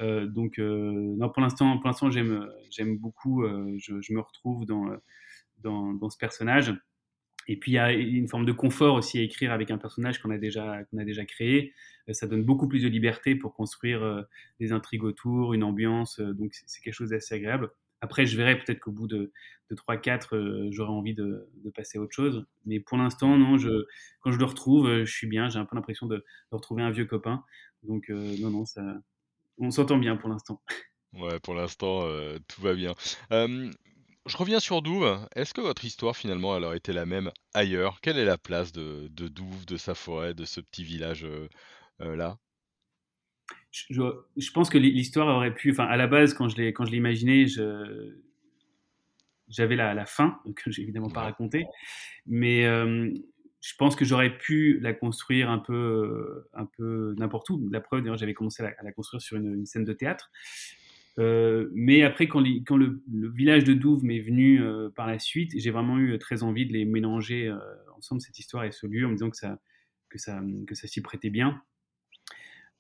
Donc 0.02 0.58
non, 0.60 1.30
pour 1.30 1.42
l'instant 1.42 2.12
j'aime, 2.12 2.50
j'aime 2.72 2.98
beaucoup, 2.98 3.44
je 3.80 4.02
je 4.02 4.14
me 4.14 4.22
retrouve 4.22 4.66
dans, 4.66 4.86
dans 5.60 5.94
dans 5.94 6.10
ce 6.10 6.18
personnage. 6.18 6.74
Et 7.50 7.58
puis 7.58 7.72
il 7.72 7.76
y 7.76 7.80
a 7.80 7.92
une 7.92 8.28
forme 8.28 8.46
de 8.46 8.52
confort 8.52 8.94
aussi 8.94 9.18
à 9.18 9.24
écrire 9.24 9.52
avec 9.52 9.72
un 9.72 9.80
personnage 9.80 10.22
qu'on 10.22 10.30
a 10.30 10.38
déjà 10.38 10.84
qu'on 10.84 11.00
a 11.00 11.04
déjà 11.04 11.26
créé. 11.26 11.74
Euh, 12.08 12.14
ça 12.14 12.28
donne 12.28 12.44
beaucoup 12.44 12.68
plus 12.68 12.84
de 12.84 12.88
liberté 12.88 13.34
pour 13.36 13.56
construire 13.56 14.04
euh, 14.04 14.22
des 14.60 14.72
intrigues 14.72 15.04
autour, 15.04 15.56
une 15.56 15.64
ambiance. 15.64 16.20
euh, 16.20 16.32
donc 16.32 16.54
c'est- 16.54 16.80
quelque 16.80 16.94
chose 16.94 17.10
d'assez 17.10 17.34
agréable. 17.34 17.72
Après, 18.02 18.28
je 18.28 18.38
verrai 18.38 18.58
peut-être 18.60 18.80
qu'au 18.80 18.92
bout 18.92 19.08
de, 19.08 19.34
de 19.72 19.76
3-4, 19.76 20.36
euh, 20.36 20.70
j'aurai 20.72 20.92
envie 20.92 21.16
de, 21.16 21.50
passer 21.76 21.98
à 21.98 22.02
autre 22.02 22.14
chose. 22.14 22.46
Mais 22.68 22.80
pour 22.80 22.98
l'instant, 22.98 23.36
non, 23.36 23.58
quand 24.22 24.32
je 24.32 24.38
le 24.38 24.46
retrouve, 24.46 25.04
je 25.04 25.12
suis 25.12 25.28
bien. 25.28 25.50
J'ai 25.50 25.58
un 25.58 25.66
peu 25.66 25.76
l'impression 25.76 26.06
de, 26.06 26.24
retrouver 26.52 26.84
un 26.84 26.92
vieux 26.92 27.06
copain. 27.06 27.44
Donc 27.84 28.10
non, 28.10 28.52
non, 28.52 28.64
on 29.58 29.72
s'entend 29.72 29.98
bien 29.98 30.16
pour 30.16 30.30
l'instant. 30.30 30.62
Ouais, 31.14 31.40
pour 31.40 31.56
l'instant, 31.56 32.08
tout 32.48 32.62
va 32.62 32.74
bien. 32.74 32.94
Je 34.30 34.38
reviens 34.38 34.60
sur 34.62 34.82
Douve. 34.82 35.28
Est-ce 35.36 35.54
que 35.54 35.60
votre 35.62 35.84
histoire 35.86 36.16
finalement, 36.16 36.56
elle 36.56 36.64
aurait 36.64 36.78
été 36.78 36.94
la 36.94 37.06
même 37.06 37.32
ailleurs? 37.54 38.00
Quelle 38.02 38.18
est 38.18 38.26
la 38.26 38.38
place 38.38 38.72
de 38.72 39.08
de 39.10 39.28
Douve, 39.28 39.66
de 39.66 39.76
sa 39.78 39.96
forêt, 39.96 40.34
de 40.34 40.46
ce 40.46 40.62
petit 40.62 40.84
village, 40.86 41.26
heu 41.26 41.50
heu, 42.02 42.16
là? 42.16 42.38
Je, 43.72 44.52
pense 44.52 44.70
que 44.70 44.78
l'histoire 44.78 45.28
aurait 45.36 45.54
pu, 45.54 45.72
enfin 45.72 45.86
à 45.86 45.98
la 45.98 46.08
base, 46.08 46.34
quand 46.34 46.48
je 46.50 46.58
l'ai 46.58 46.74
quand 46.74 46.86
je 46.86 46.92
je, 46.96 48.16
j'avais 49.48 49.76
la, 49.76 49.94
la 49.94 50.06
fin, 50.06 50.40
que 50.56 50.72
j'ai 50.72 50.82
évidemment 50.84 51.10
pas 51.10 51.22
Ouais. 51.22 51.24
raconté, 51.24 51.66
mais 52.26 52.66
euh, 52.66 53.12
je 53.62 53.74
pense 53.78 53.96
que 53.96 54.06
j'aurais 54.06 54.38
pu 54.38 54.80
la 54.82 54.94
construire 54.94 55.50
un 55.50 55.60
peu, 55.60 55.74
euh, 55.76 56.50
un 56.54 56.66
peu 56.66 57.16
n'importe 57.18 57.50
où. 57.50 57.70
La 57.72 57.82
preuve, 57.82 58.02
d'ailleurs, 58.04 58.18
j'avais 58.18 58.34
commencé 58.34 58.64
à 58.64 58.68
la, 58.70 58.76
à 58.80 58.84
la, 58.84 58.92
construire 58.92 59.22
sur 59.22 59.38
une, 59.38 59.54
une 59.56 59.66
scène 59.66 59.86
de 59.86 59.94
théâtre. 59.94 60.32
Euh, 61.20 61.70
mais 61.74 62.04
après, 62.04 62.28
quand, 62.28 62.40
le, 62.42 63.02
village 63.08 63.66
de 63.66 63.74
Douve 63.74 64.04
m'est 64.04 64.22
venu 64.22 64.62
euh, 64.62 64.90
par 64.90 65.06
la 65.06 65.20
suite, 65.20 65.52
j'ai 65.56 65.72
vraiment 65.72 66.00
eu 66.00 66.18
très 66.18 66.44
envie 66.44 66.66
de 66.66 66.74
les 66.74 66.86
mélanger 66.86 67.48
euh, 67.48 67.58
ensemble, 67.98 68.22
cette 68.22 68.40
histoire 68.40 68.64
et 68.64 68.72
ce 68.72 68.88
lieu, 68.88 69.06
en 69.06 69.10
me 69.10 69.16
disant 69.16 69.30
que 69.30 69.38
ça, 69.38 69.60
que 70.10 70.18
ça, 70.18 70.42
que 70.68 70.76
ça 70.76 70.88
s'y 70.88 71.02
prêtait 71.02 71.30
bien. 71.30 71.62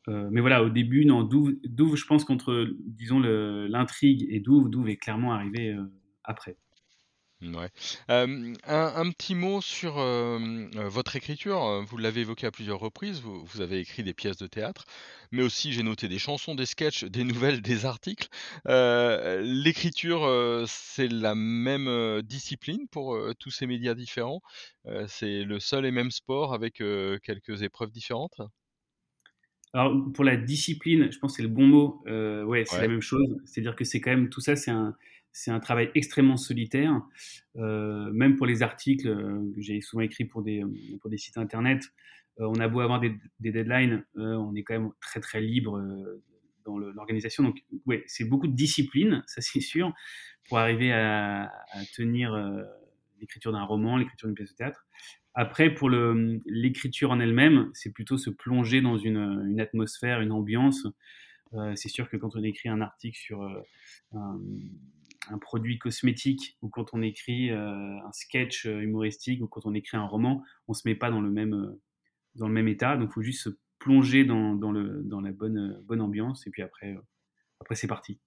Euh, 0.08 0.30
mais 0.32 0.42
voilà, 0.42 0.64
au 0.64 0.70
début, 0.70 1.06
non, 1.06 1.24
Douve, 1.24 1.56
Douve 1.64 1.96
je 1.96 2.06
pense 2.06 2.24
qu'entre, 2.24 2.68
disons, 2.80 3.20
l'intrigue 3.20 4.26
et 4.30 4.40
Douve, 4.40 4.70
Douve 4.70 4.90
est 4.90 4.98
clairement 4.98 5.34
arrivé 5.34 5.70
euh, 5.70 5.84
après. 6.24 6.58
Ouais. 7.42 7.70
Un 8.10 8.54
un 8.66 9.12
petit 9.12 9.34
mot 9.34 9.62
sur, 9.62 9.98
heu, 9.98 10.70
votre 10.76 11.16
écriture, 11.16 11.64
heu, 11.64 11.86
vous 11.88 11.96
l'avez 11.96 12.22
évoqué 12.22 12.46
à 12.46 12.52
plusieurs 12.52 12.80
reprises, 12.80 13.22
vous 13.22 13.46
vous 13.46 13.62
avez 13.62 13.80
écrit 13.80 14.04
des 14.04 14.14
pièces 14.14 14.36
de 14.36 14.48
théâtre, 14.48 14.84
mais 15.32 15.42
aussi 15.42 15.72
j'ai 15.72 15.82
noté 15.84 16.10
des 16.10 16.20
chansons, 16.20 16.54
des 16.54 16.66
sketchs, 16.66 17.06
des 17.06 17.24
nouvelles, 17.24 17.62
des 17.62 17.86
articles. 17.86 18.28
Heu, 18.68 19.40
l'écriture, 19.42 20.28
c'est 20.68 21.08
la 21.08 21.34
même, 21.34 22.22
discipline 22.24 22.90
pour, 22.92 23.18
tous 23.40 23.52
ces 23.52 23.68
médias 23.68 23.94
différents? 23.94 24.42
C'est 25.08 25.44
le 25.46 25.62
seul 25.62 25.86
et 25.86 25.92
même 25.92 26.12
sport 26.12 26.54
avec, 26.54 26.84
quelques 27.24 27.62
épreuves 27.62 27.92
différentes? 27.92 28.42
Alors, 29.74 30.12
pour 30.14 30.24
la 30.24 30.36
discipline, 30.36 31.12
je 31.12 31.20
pense 31.20 31.34
que 31.34 31.38
c'est 31.38 31.44
le 31.44 31.50
bon 31.54 31.68
mot. 31.68 32.04
Euh, 32.08 32.44
ouais, 32.44 32.66
c'est 32.66 32.82
la 32.82 32.88
même 32.88 33.02
chose. 33.02 33.28
C'est-à-dire 33.46 33.76
que 33.76 33.84
c'est 33.86 34.02
quand 34.02 34.10
même 34.10 34.30
tout 34.30 34.42
ça, 34.42 34.56
c'est 34.56 34.72
un, 34.72 34.96
c'est 35.32 35.52
un 35.52 35.60
travail 35.60 35.92
extrêmement 35.96 36.38
solitaire. 36.38 37.02
Euh, 37.56 38.12
même 38.12 38.36
pour 38.36 38.46
les 38.46 38.64
articles 38.64 39.08
euh, 39.08 39.52
que 39.56 39.62
j'ai 39.62 39.82
souvent 39.82 40.02
écrits 40.02 40.26
pour 40.26 40.42
des, 40.42 40.62
euh, 40.64 40.98
pour 41.02 41.10
des 41.10 41.18
sites 41.18 41.38
internet, 41.38 41.84
on 42.42 42.56
a 42.56 42.70
beau 42.70 42.80
avoir 42.80 43.02
des, 43.02 43.14
des 43.42 43.52
deadlines, 43.52 44.06
on 44.16 44.56
est 44.56 44.64
quand 44.64 44.74
même 44.74 44.92
très 45.02 45.20
très 45.20 45.42
libre 45.42 45.86
dans 46.64 46.78
l'organisation. 46.78 47.44
Donc, 47.44 47.60
ouais, 47.86 48.02
c'est 48.08 48.24
beaucoup 48.24 48.48
de 48.48 48.56
discipline, 48.56 49.24
ça 49.28 49.42
c'est 49.42 49.60
sûr, 49.60 49.94
pour 50.48 50.58
arriver 50.58 50.94
à, 50.94 51.52
tenir 51.98 52.34
l'écriture 53.20 53.52
d'un 53.52 53.64
roman, 53.64 53.98
l'écriture 53.98 54.30
d'une 54.30 54.36
pièce 54.36 54.52
de 54.52 54.56
théâtre. 54.56 54.88
Après, 55.34 55.74
pour 55.74 55.90
l'écriture 55.90 57.12
en 57.12 57.20
elle-même, 57.20 57.72
c'est 57.74 57.92
plutôt 57.92 58.18
se 58.18 58.30
plonger 58.30 58.80
dans 58.80 58.98
une, 58.98 59.46
une 59.50 59.60
atmosphère, 59.60 60.22
une 60.22 60.32
ambiance. 60.32 60.88
C'est 61.76 61.90
sûr 61.90 62.10
que 62.10 62.16
quand 62.16 62.38
on 62.38 62.44
écrit 62.44 62.70
un 62.70 62.80
article 62.80 63.18
sur 63.18 63.44
un, 64.14 64.40
un, 65.30 65.38
produit 65.38 65.78
cosmétique 65.78 66.58
ou 66.62 66.70
quand 66.70 66.94
on 66.94 67.02
écrit 67.02 67.52
euh, 67.52 67.98
un 68.06 68.12
sketch 68.12 68.66
humoristique 68.66 69.42
ou 69.42 69.48
quand 69.48 69.66
on 69.66 69.74
écrit 69.74 69.98
un 69.98 70.06
roman, 70.06 70.44
on 70.68 70.74
se 70.74 70.88
met 70.88 70.96
pas 70.96 71.10
dans 71.10 71.22
le 71.22 71.30
même, 71.30 71.76
dans 72.36 72.48
le 72.48 72.54
même 72.54 72.68
état. 72.68 72.98
Donc, 72.98 73.10
il 73.12 73.14
faut 73.14 73.22
juste 73.22 73.44
se 73.44 73.50
plonger 73.80 74.26
dans, 74.26 74.56
dans, 74.56 74.72
le, 74.72 75.02
dans 75.04 75.22
la 75.22 75.32
bonne, 75.32 75.82
bonne 75.84 76.02
ambiance 76.02 76.46
et 76.48 76.52
puis 76.52 76.62
après, 76.62 76.96
après 77.60 77.76
c'est 77.76 77.88
parti. 77.88 78.20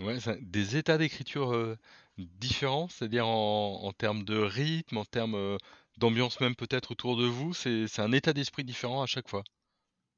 Ouais, 0.00 0.16
des 0.40 0.76
états 0.76 0.96
d'écriture, 0.96 1.76
différents? 2.16 2.88
C'est-à-dire 2.88 3.26
en 3.26 3.84
en 3.84 3.92
termes 3.92 4.24
de 4.24 4.38
rythme, 4.38 4.96
en 4.96 5.04
termes, 5.04 5.58
d'ambiance 5.98 6.40
même 6.40 6.56
peut-être 6.56 6.92
autour 6.92 7.16
de 7.16 7.26
vous? 7.26 7.52
C'est 7.52 7.86
c'est 7.86 8.02
un 8.02 8.12
état 8.12 8.32
d'esprit 8.32 8.64
différent 8.64 9.02
à 9.02 9.06
chaque 9.06 9.28
fois? 9.28 9.44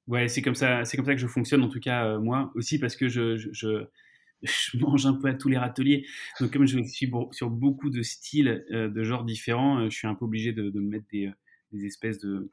Ouais, 0.07 0.29
c'est 0.29 0.43
comme 0.43 0.55
ça, 0.55 0.85
c'est 0.85 0.97
comme 0.97 1.07
ça 1.07 1.15
que 1.15 1.21
je 1.21 1.27
fonctionne 1.27 1.63
en 1.63 1.69
tout 1.69 1.81
cas 1.81 2.07
euh, 2.07 2.21
moi 2.21 2.53
aussi 2.55 2.79
parce 2.79 2.95
que 2.95 3.09
je, 3.09 3.37
je, 3.39 3.49
je, 3.53 3.87
je 4.45 4.79
mange 4.79 5.07
un 5.07 5.15
peu 5.15 5.29
à 5.29 5.35
tous 5.35 5.49
les 5.49 5.59
râteliers. 5.59 6.07
Donc 6.41 6.53
comme 6.53 6.67
je 6.67 6.83
suis 6.83 7.11
sur 7.33 7.51
beaucoup 7.51 7.91
de 7.91 8.03
styles, 8.03 8.65
euh, 8.71 8.89
de 8.89 9.03
genres 9.03 9.25
différents, 9.25 9.81
euh, 9.81 9.91
je 9.91 9.97
suis 9.97 10.07
un 10.07 10.15
peu 10.15 10.25
obligé 10.25 10.53
de, 10.53 10.71
de 10.71 10.81
mettre 10.81 11.07
des, 11.11 11.31
des 11.73 11.87
espèces 11.87 12.19
de, 12.19 12.51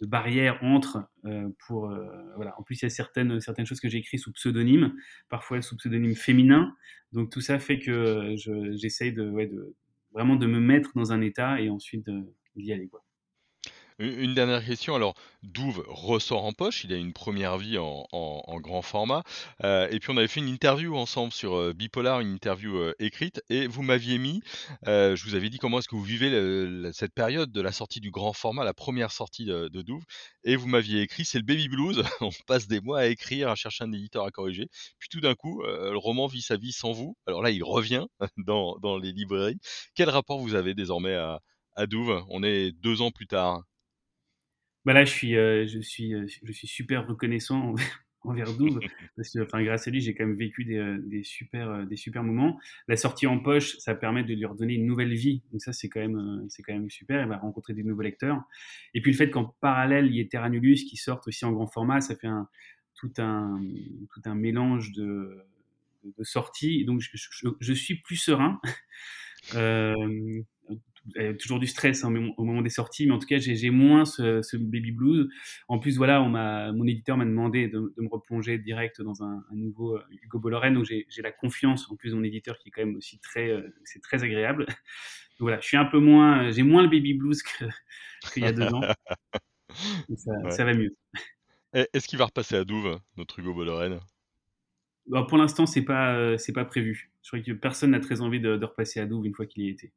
barrières 0.00 0.58
entre 0.64 1.08
euh, 1.26 1.48
pour 1.68 1.88
euh, 1.88 2.08
voilà. 2.34 2.58
En 2.58 2.64
plus 2.64 2.82
il 2.82 2.84
y 2.84 2.86
a 2.86 2.90
certaines 2.90 3.40
certaines 3.40 3.66
choses 3.66 3.78
que 3.78 3.88
j'ai 3.88 3.98
écrites 3.98 4.18
sous 4.18 4.32
pseudonyme, 4.32 4.96
parfois 5.28 5.62
sous 5.62 5.76
pseudonyme 5.76 6.16
féminin. 6.16 6.74
Donc 7.12 7.30
tout 7.30 7.40
ça 7.40 7.60
fait 7.60 7.78
que 7.78 8.34
j'essaye 8.74 9.12
de 9.12 9.74
vraiment 10.12 10.34
de 10.34 10.46
me 10.46 10.58
mettre 10.58 10.90
dans 10.96 11.12
un 11.12 11.20
état 11.20 11.60
et 11.60 11.70
ensuite 11.70 12.10
d'y 12.56 12.72
aller 12.72 12.88
quoi. 12.88 13.04
Une 14.04 14.34
dernière 14.34 14.64
question, 14.66 14.96
alors 14.96 15.14
Douve 15.44 15.84
ressort 15.86 16.44
en 16.44 16.52
poche, 16.52 16.82
il 16.82 16.92
a 16.92 16.96
une 16.96 17.12
première 17.12 17.56
vie 17.56 17.78
en 17.78 18.60
grand 18.60 18.82
format, 18.82 19.22
heu 19.62 19.86
et 19.92 20.00
puis 20.00 20.10
on 20.10 20.16
avait 20.16 20.26
fait 20.26 20.40
une 20.40 20.48
interview 20.48 20.96
ensemble 20.96 21.32
sur, 21.32 21.54
heu, 21.56 21.72
Bipolar, 21.72 22.18
une 22.20 22.32
interview, 22.34 22.74
heu, 22.78 22.94
écrite 22.98 23.42
et 23.48 23.68
vous 23.68 23.82
m'aviez 23.82 24.18
mis, 24.18 24.42
je 24.86 25.22
vous 25.24 25.36
avais 25.36 25.50
dit: 25.50 25.58
«Comment 25.58 25.78
est-ce 25.78 25.86
que 25.88 25.94
vous 25.94 26.02
vivez 26.02 26.30
cette 26.92 27.14
période 27.14 27.52
de 27.52 27.60
la 27.60 27.70
sortie 27.70 28.00
du 28.00 28.10
grand 28.10 28.32
format, 28.32 28.64
la 28.64 28.74
première 28.74 29.12
sortie 29.12 29.44
de 29.44 29.68
de 29.68 29.82
Douve?» 29.82 30.02
et 30.42 30.56
vous 30.56 30.66
m'aviez 30.66 31.02
écrit: 31.02 31.24
«C'est 31.24 31.38
le 31.38 31.44
baby 31.44 31.68
blues, 31.68 32.02
on 32.20 32.30
passe 32.48 32.66
des 32.66 32.80
mois 32.80 33.00
à 33.00 33.06
écrire, 33.06 33.50
à 33.50 33.54
chercher 33.54 33.84
un 33.84 33.92
éditeur 33.92 34.24
à 34.24 34.32
corriger, 34.32 34.68
puis 34.98 35.08
tout 35.10 35.20
d'un 35.20 35.34
coup, 35.36 35.62
le 35.62 35.96
roman 35.96 36.26
vit 36.26 36.42
sa 36.42 36.56
vie 36.56 36.72
sans 36.72 36.90
vous». 36.92 37.16
Alors 37.28 37.40
là, 37.42 37.50
il 37.50 37.62
revient 37.62 38.06
dans 38.36 38.98
les 39.00 39.12
librairies. 39.12 39.58
Quel 39.94 40.10
rapport 40.10 40.40
vous 40.40 40.54
avez 40.56 40.74
désormais 40.74 41.14
à 41.14 41.40
à 41.76 41.86
Douve? 41.86 42.22
On 42.28 42.42
est 42.42 42.72
2 42.72 43.00
ans 43.00 43.10
plus 43.12 43.26
tard. 43.26 43.62
Bah 44.84 44.92
là, 44.92 45.04
je 45.04 45.10
suis, 45.10 45.36
euh, 45.36 45.66
je 45.66 45.78
suis, 45.80 46.14
euh, 46.14 46.26
je 46.42 46.52
suis 46.52 46.66
super 46.66 47.06
reconnaissant 47.06 47.74
envers 48.24 48.52
Douve 48.56 48.80
parce 49.16 49.30
que, 49.30 49.40
enfin, 49.40 49.62
grâce 49.62 49.86
à 49.86 49.90
lui, 49.90 50.00
j'ai 50.00 50.14
quand 50.14 50.26
même 50.26 50.36
vécu 50.36 50.64
des, 50.64 50.76
euh, 50.76 50.98
des 51.00 51.22
super, 51.22 51.70
euh, 51.70 51.84
des 51.84 51.96
super 51.96 52.22
moments. 52.22 52.58
La 52.88 52.96
sortie 52.96 53.26
en 53.26 53.38
poche, 53.38 53.78
ça 53.78 53.94
permet 53.94 54.24
de 54.24 54.34
lui 54.34 54.44
redonner 54.44 54.74
une 54.74 54.86
nouvelle 54.86 55.14
vie. 55.14 55.42
Donc 55.52 55.60
ça, 55.62 55.72
c'est 55.72 55.88
quand 55.88 56.00
même, 56.00 56.46
c'est 56.48 56.62
quand 56.62 56.72
même 56.72 56.90
super. 56.90 57.22
Il 57.22 57.28
va 57.28 57.38
rencontrer 57.38 57.74
des 57.74 57.84
nouveaux 57.84 58.02
lecteurs. 58.02 58.42
Et 58.94 59.00
puis 59.00 59.12
le 59.12 59.16
fait 59.16 59.30
qu'en 59.30 59.54
parallèle, 59.60 60.06
il 60.06 60.14
y 60.14 60.20
ait 60.20 60.26
Terra 60.26 60.48
Nullius 60.50 60.84
qui 60.84 60.96
sorte 60.96 61.26
aussi 61.28 61.44
en 61.44 61.52
grand 61.52 61.66
format, 61.68 62.00
ça 62.00 62.16
fait 62.16 62.26
un, 62.28 62.48
tout 62.94 63.12
un, 63.18 63.60
tout 64.12 64.22
un 64.24 64.34
mélange 64.34 64.92
de, 64.92 65.44
de, 66.04 66.12
de 66.16 66.24
sorties. 66.24 66.84
Donc 66.84 67.00
je, 67.00 67.10
je, 67.14 67.48
je, 67.60 67.72
suis 67.72 67.96
plus 67.96 68.16
serein. 68.16 68.60
Euh, 69.56 70.40
toujours 71.38 71.58
du 71.58 71.66
stress 71.66 72.04
hein, 72.04 72.14
au 72.36 72.44
moment 72.44 72.62
des 72.62 72.70
sorties, 72.70 73.06
mais 73.06 73.12
en 73.12 73.18
tout 73.18 73.26
cas, 73.26 73.38
j'ai 73.38 73.70
moins 73.70 74.04
ce, 74.04 74.42
ce, 74.42 74.56
baby 74.56 74.92
blues. 74.92 75.28
En 75.68 75.78
plus, 75.78 75.96
voilà, 75.96 76.22
on 76.22 76.30
mon 76.72 76.86
éditeur 76.86 77.16
m'a 77.16 77.24
demandé 77.24 77.68
de, 77.68 77.92
de, 77.96 78.02
me 78.02 78.08
replonger 78.08 78.58
direct 78.58 79.02
dans 79.02 79.22
un, 79.22 79.44
un 79.50 79.54
nouveau 79.54 79.96
euh, 79.96 80.04
Hugo 80.22 80.38
Bolloré, 80.38 80.70
donc 80.70 80.84
j'ai 80.84 81.22
la 81.22 81.32
confiance 81.32 81.90
en 81.90 81.96
plus 81.96 82.10
de 82.10 82.16
mon 82.16 82.24
éditeur 82.24 82.58
qui 82.58 82.68
est 82.68 82.70
quand 82.70 82.84
même 82.84 82.96
aussi 82.96 83.18
très, 83.18 83.50
euh, 83.50 83.74
c'est 83.84 84.00
très 84.00 84.22
agréable. 84.22 84.66
Donc 84.66 85.48
voilà, 85.48 85.60
je 85.60 85.66
suis 85.66 85.76
un 85.76 85.84
peu 85.84 85.98
moins, 85.98 86.50
j'ai 86.50 86.62
moins 86.62 86.82
le 86.82 86.88
baby 86.88 87.14
blues 87.14 87.42
qu'il 88.32 88.42
y 88.42 88.46
a 88.46 88.52
2 88.52 88.62
ans. 88.72 88.82
ça, 90.16 90.50
ça 90.50 90.64
va 90.64 90.74
mieux. 90.74 90.94
Est-ce 91.72 92.06
qu'il 92.06 92.18
va 92.18 92.26
repasser 92.26 92.54
à 92.54 92.64
Douve, 92.64 92.98
notre 93.16 93.38
Hugo 93.38 93.54
Bollorène 93.54 93.98
bah, 95.06 95.24
Pour 95.28 95.38
l'instant, 95.38 95.66
c'est 95.66 95.82
pas, 95.82 96.36
c'est 96.38 96.52
pas 96.52 96.66
prévu. 96.66 97.10
Je 97.22 97.28
crois 97.28 97.40
que 97.40 97.52
personne 97.52 97.92
n'a 97.92 98.00
très 98.00 98.20
envie 98.20 98.40
de, 98.40 98.56
de 98.56 98.64
repasser 98.64 99.00
à 99.00 99.06
Douve 99.06 99.26
une 99.26 99.34
fois 99.34 99.46
qu'il 99.46 99.64
y 99.64 99.68
était. 99.68 99.92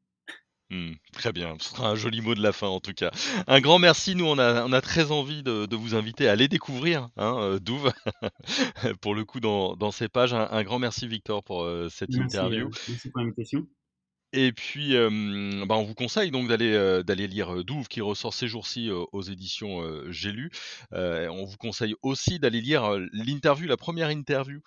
Mmh, 0.70 0.94
très 1.12 1.32
bien, 1.32 1.54
ce 1.60 1.70
sera 1.70 1.90
un 1.90 1.94
joli 1.94 2.20
mot 2.20 2.34
de 2.34 2.42
la 2.42 2.52
fin 2.52 2.66
en 2.66 2.80
tout 2.80 2.92
cas. 2.92 3.12
Un 3.46 3.60
grand 3.60 3.78
merci, 3.78 4.16
nous 4.16 4.24
on 4.24 4.36
a, 4.36 4.64
on 4.64 4.72
a 4.72 4.80
très 4.80 5.12
envie 5.12 5.44
de, 5.44 5.66
de 5.66 5.76
vous 5.76 5.94
inviter 5.94 6.28
à 6.28 6.32
aller 6.32 6.48
découvrir 6.48 7.08
hein, 7.16 7.36
euh, 7.38 7.58
Douve, 7.60 7.92
pour 9.00 9.14
le 9.14 9.24
coup 9.24 9.38
dans, 9.38 9.76
dans 9.76 9.92
ces 9.92 10.08
pages. 10.08 10.34
Un, 10.34 10.64
grand 10.64 10.80
merci 10.80 11.06
Victor 11.06 11.44
pour 11.44 11.62
euh, 11.62 11.88
cette 11.88 12.12
interview. 12.12 12.66
Euh, 12.66 12.70
merci 12.88 13.10
pour 13.10 13.20
l'invitation. 13.20 13.64
Et 14.32 14.52
puis, 14.52 14.92
bah, 14.92 15.76
on 15.76 15.84
vous 15.84 15.94
conseille 15.94 16.30
donc 16.30 16.48
d'aller, 16.48 17.26
lire, 17.26 17.64
Douve 17.64 17.88
qui 17.88 18.00
ressort 18.00 18.34
ces 18.34 18.48
jours-ci, 18.48 18.90
aux 18.90 19.22
éditions, 19.22 19.82
J'ai 20.10 20.32
lu. 20.32 20.50
on 20.92 21.44
vous 21.44 21.56
conseille 21.56 21.94
aussi 22.02 22.38
d'aller 22.38 22.60
lire, 22.60 22.98
l'interview, 23.12 23.66
la 23.66 23.76
première 23.76 24.10
interview, 24.10 24.60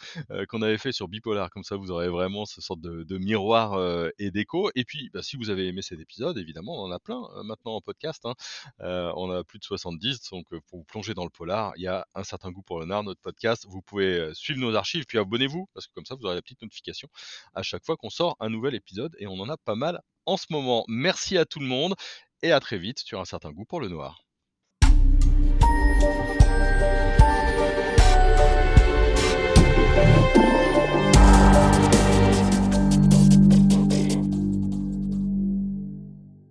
qu'on 0.47 0.61
avait 0.61 0.77
fait 0.77 0.91
sur 0.91 1.07
Bipolar. 1.07 1.49
Comme 1.49 1.63
ça, 1.63 1.75
vous 1.75 1.91
aurez 1.91 2.09
vraiment 2.09 2.45
ce 2.45 2.61
sorte 2.61 2.81
de 2.81 3.17
miroir, 3.17 4.09
et 4.17 4.31
d'écho. 4.31 4.71
Et 4.75 4.85
puis, 4.85 5.09
bah, 5.13 5.21
si 5.21 5.37
vous 5.37 5.49
avez 5.49 5.67
aimé 5.67 5.81
cet 5.81 5.99
épisode, 5.99 6.37
évidemment, 6.37 6.81
on 6.81 6.87
en 6.87 6.91
a 6.91 6.99
plein, 6.99 7.21
maintenant 7.43 7.75
en 7.75 7.81
podcast, 7.81 8.25
hein. 8.25 8.33
on 8.79 9.29
a 9.29 9.43
plus 9.43 9.59
de 9.59 9.65
70, 9.65 10.29
donc 10.31 10.47
pour 10.67 10.79
vous 10.79 10.85
plonger 10.85 11.13
dans 11.13 11.25
le 11.25 11.29
polar, 11.29 11.73
il 11.75 11.83
y 11.83 11.87
a 11.87 12.07
Un 12.15 12.23
certain 12.23 12.51
goût 12.51 12.63
pour 12.63 12.79
le 12.79 12.85
nard, 12.85 13.03
notre 13.03 13.21
podcast. 13.21 13.65
Vous 13.69 13.81
pouvez, 13.81 14.31
suivre 14.33 14.59
nos 14.59 14.73
archives, 14.75 15.05
puis 15.05 15.17
abonnez-vous 15.17 15.67
parce 15.73 15.87
que 15.87 15.93
comme 15.93 16.05
ça, 16.05 16.15
vous 16.15 16.25
aurez 16.25 16.35
la 16.35 16.41
petite 16.41 16.61
notification 16.61 17.09
à 17.53 17.61
chaque 17.61 17.85
fois 17.85 17.97
qu'on 17.97 18.09
sort 18.09 18.35
un 18.39 18.49
nouvel 18.49 18.73
épisode 18.73 19.15
et 19.19 19.27
on 19.27 19.48
pas 19.57 19.75
mal 19.75 20.01
en 20.25 20.37
ce 20.37 20.45
moment. 20.51 20.85
Merci 20.87 21.37
à 21.37 21.45
tout 21.45 21.59
le 21.59 21.67
monde 21.67 21.95
et 22.41 22.51
à 22.51 22.59
très 22.59 22.77
vite 22.77 22.99
sur 22.99 23.19
un 23.19 23.25
certain 23.25 23.51
goût 23.51 23.65
pour 23.65 23.79
le 23.81 23.89
noir. 23.89 24.28